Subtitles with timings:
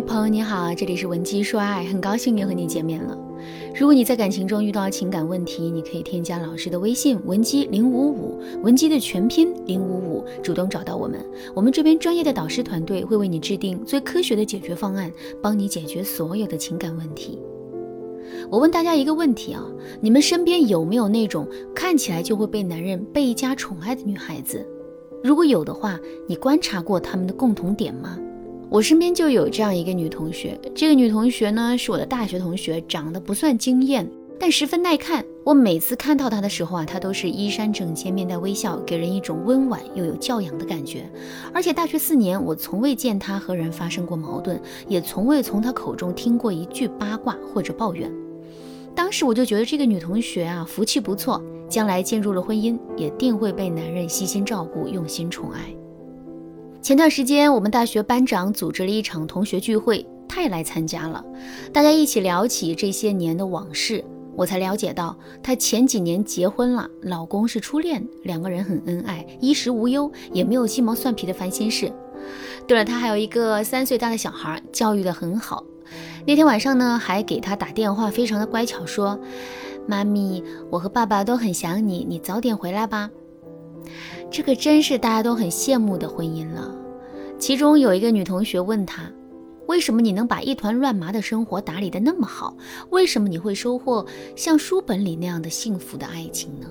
[0.00, 3.16] 朋友你好，这里是文姬说爱，很高兴又和你见面了。
[3.74, 11.24] 如果你在感情中遇到情感问题，你可以添加老师的微信文姬零五五，文姬的全拼零五五，主动找到我们，
[11.54, 17.38] 我们这边专业的导师团队会为你制定最科学的解决方案，帮你解决所有的情感问题。
[18.50, 19.64] 我问大家一个问题啊，
[20.00, 24.66] 你们身边有没有那种看起来就会被男人倍加宠爱的女孩子？
[25.22, 28.18] 如果有的话，你观察过他们的共同点吗？
[28.68, 35.24] 我身边就有这样一个女同学，这个女同学呢是我的大学同学，长得不算惊艳，但十分耐看。
[35.44, 41.08] 我每次看到她的时候啊，她都是衣衫整洁，面带微笑，给人一种温婉又有教养的感觉。
[41.54, 48.12] 而且大学四年，我从未见她和人发生过矛盾，也从未从她口中听过一句八卦或者抱怨。
[48.96, 55.85] 当时我就觉得这个女同学啊，福气不错，将来进入了婚姻，也定会被男人悉心照顾，用心宠爱。
[56.86, 61.24] 前段时间，我们大学班长组织了一场同学聚会，他也来参加了。
[61.72, 64.04] 大家一起聊起这些年的往事，
[64.36, 71.92] 我才了解到，他前几年结婚了，老公是初恋，两个人很恩爱，衣食无忧，也没有鸡毛蒜皮的烦心事。
[72.68, 75.64] 对了，他还有一个三岁大的小孩，教育的很好。
[76.24, 79.18] 那天晚上呢，还给他打电话，非常的乖巧，说
[79.88, 80.40] ：“妈咪，
[80.70, 83.10] 我和爸爸都很想你，你早点回来吧。”
[84.30, 86.74] 这个真是大家都很羡慕的婚姻了。
[87.38, 89.10] 其中有一个女同学问他
[89.68, 92.56] ：“为什么你能把一团乱麻的生活打理得那么好？
[92.90, 96.66] 为什么你会收获像书本里那样的幸福的爱情呢？”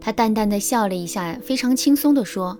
[0.00, 2.56] 他淡淡的笑了一下，非常轻松地说：“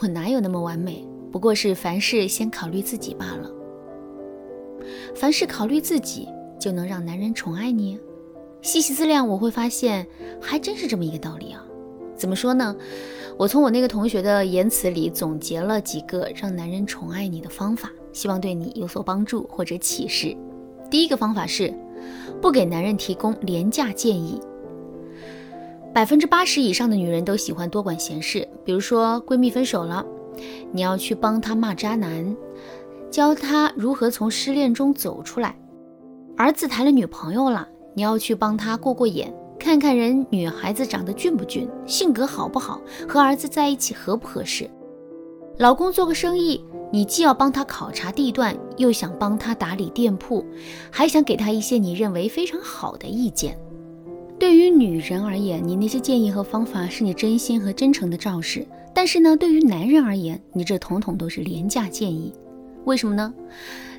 [0.00, 1.06] 我哪有那么完美？
[1.30, 3.50] 不过是凡事先考虑自己罢了。
[5.14, 7.98] 凡事考虑自己，就能让男人宠爱你。
[8.62, 10.04] 细细思量，我会发现
[10.40, 11.64] 还真是这么一个道理啊。
[12.16, 12.74] 怎么说呢？”
[13.38, 20.34] 我从我那个同学的言辞里总结了几个让男人宠爱你的方法，希望对你有所帮助或者启示。
[20.90, 21.70] 第一个方法是，
[22.40, 24.40] 不给男人提供廉价建议。
[25.92, 30.02] 百分之八十以上的女人都喜欢多管闲事，比如说闺蜜分手了，
[30.72, 32.34] 你要去帮她骂渣男，
[33.10, 35.50] 教她如何从失恋中走出来；
[36.38, 39.30] 儿子谈了女朋友了，你要去帮他过过眼。
[39.66, 44.70] 看看人女孩子长得俊不俊，性格好不好，和儿子在一起合不合适。
[45.58, 50.46] 老公做个生意，你既要帮他考察地段，又想帮他打理店铺，
[50.88, 53.58] 还想给他一些你认为非常好的意见。
[54.38, 58.62] 对于女人而言，你那些建议和方法是你真心和真诚的照示；
[58.94, 62.32] 但是呢，对于男人而言，你这统统都是廉价建议。
[62.84, 63.34] 为什么呢？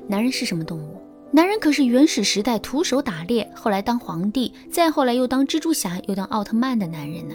[0.06, 0.96] 男人是什么动物？
[1.30, 7.34] 男人可是原始时代徒手打猎，后来当皇帝，再后来又当蜘蛛侠，又当奥特曼的男人呢。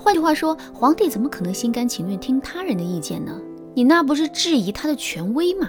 [0.00, 3.38] 换句话说，皇帝怎么可能心甘情愿听他人的意见呢？
[3.74, 5.68] 你那不是质疑他的权威吗？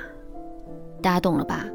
[1.02, 1.66] 大家懂了吧？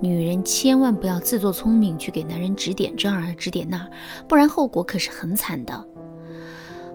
[0.00, 3.88] 女人千万不要自作聪明去给男人指点这儿指点那儿，
[4.26, 5.86] 不然后果可是很惨的。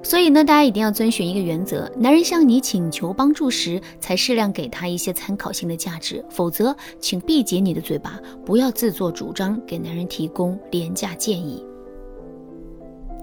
[0.05, 11.65] 所以呢，大家一定要遵循一个原则：男人向你请求帮助时，才适量给他一些参考性的价值，否则，请闭紧你的嘴巴，不要自作主张给男人提供廉价建议。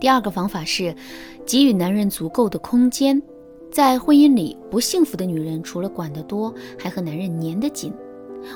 [0.00, 0.94] 第二个方法是，
[1.44, 3.22] 给予男人足够的空间。
[3.70, 7.92] 在婚姻里，不幸福的女人除了管得多，还和男人粘得紧。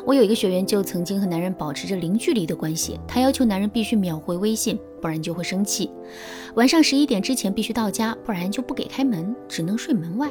[0.06, 5.90] 我有一个学员就曾经和男人保持着零距离的关系，她要求男人必须秒回微信，不然就会生气。
[6.54, 10.30] 晚上十一点之前必须到家，不然就不给开门，只能睡门外。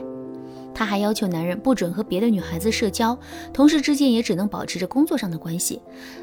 [0.74, 3.18] 她还要求男人不准和别的女孩子社交，
[3.54, 5.80] 同事之间也只能保持着工作上的关系。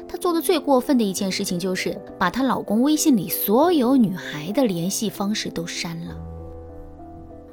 [0.07, 6.17] 她做的最过分的一件事情就是把她老公微信里所有女孩的联系方式都删了。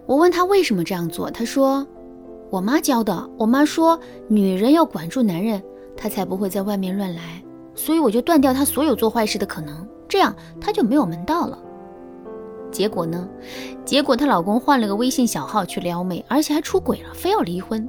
[0.07, 1.87] 我问她为什么这样做，她说。
[2.51, 5.63] 我妈教的，我妈说女人要管住男人，
[5.97, 7.43] 他才不会在外面乱来，
[7.75, 11.59] 所以我就断掉他所有做坏事的可能，这样他就没有门道了。
[12.71, 13.29] 结果呢？
[13.85, 17.89] 结果她老公换了个微信小号去撩妹，而且还出轨了，非要离婚。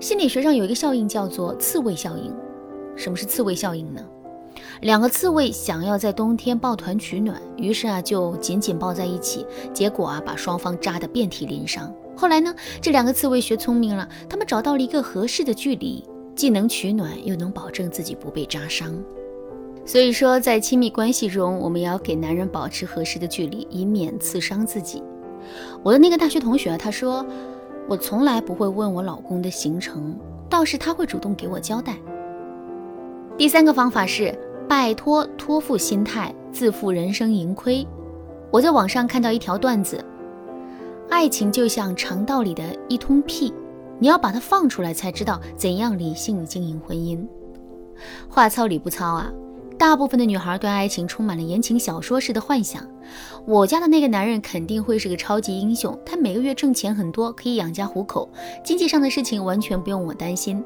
[0.00, 2.34] 心理学上有一个效应叫做刺猬效应。
[2.94, 4.00] 什么是刺猬效应呢？
[4.80, 11.92] 两个刺猬想要在冬天抱团取暖，于是啊就紧紧抱在一起，结果啊把双方扎得遍体鳞伤。
[12.16, 16.02] 后来呢，这两个刺猬学聪明了，他们找到了一个合适的距离，
[16.34, 18.96] 既能取暖，又能保证自己不被扎伤。
[19.84, 25.02] 所以说，在亲密关系中，我们也要给男人保持合适的距离，以免刺伤自己。
[25.82, 27.24] 我的那个大学同学，他说，
[27.86, 30.18] 我从来不会问我老公的行程，
[30.48, 31.96] 倒是他会主动给我交代。
[33.36, 34.36] 第三个方法是
[34.66, 37.86] 拜托托付心态，自负人生盈亏。
[38.50, 40.02] 我在网上看到一条段子。
[41.08, 43.52] 爱情就像肠道里的一通屁，
[43.98, 47.26] 你要把它放出来才知道怎样理性经营婚姻。
[48.28, 49.32] 话糙理不糙啊。
[49.78, 52.82] 大部分的女孩对爱情充满了言情小说式的幻想。
[53.44, 58.26] 我家的那个男人肯定会是个超级英雄，他每个月挣钱很多，可以养家糊口，
[58.64, 60.64] 经济上的事情完全不用我担心。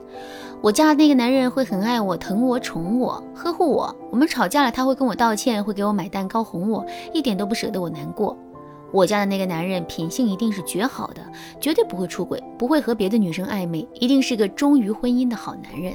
[0.61, 3.93] 我家的那个男人会很爱我、疼我、宠我、呵护我。
[4.13, 8.39] 我们吵架了，他会跟我道歉，会给我买蛋糕哄我，一点都不舍得我难过。
[8.93, 11.23] 我家的那个男人品性一定是绝好的，
[11.61, 15.95] 绝对不会出轨，不会和别的女生暧昧，一定是个忠于婚姻的好男人。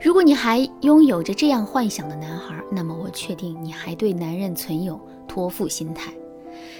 [0.00, 6.12] 如果你还拥有着这样幻想的男孩，那么我确定你还对男人存有托付心态。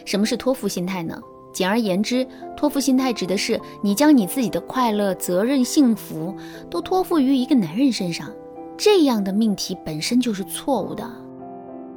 [0.05, 1.21] 什么是托付心态呢？
[1.53, 6.35] 简而言之，托付心态指的是你将你自己的快乐、责任、幸福
[6.69, 8.31] 都托付于一个男人身上。
[8.77, 11.11] 这样的命题本身就是错误的，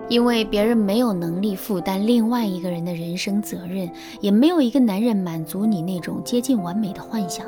[0.09, 3.89] 因为别人没有能力负担另外一个人的人生责任，
[4.19, 7.45] 也没有一个男人满足你那种接近完美的幻想。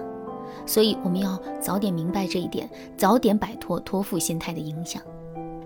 [0.66, 5.02] 所以我们要早点明白这一点，早点摆脱托付心态的影响。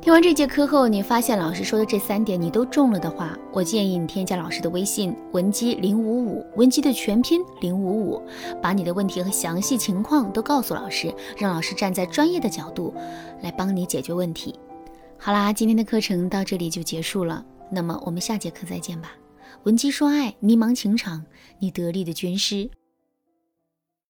[0.01, 8.21] 听完这节课后，你发现老师说的这三点你都中了的话，我建议你添加老师的微信文姬零五五，文姬的全拼零五五，
[8.61, 12.93] 把你的问题和详细情况都告诉老师，让老师站在专业的角度
[13.41, 14.53] 来帮你解决问题。
[15.17, 19.11] 好啦，今天的课程到这里就结束了，那么我们下节课再见吧。
[19.63, 21.25] 文姬说爱，迷茫情场，
[21.59, 22.69] 你得力的军师。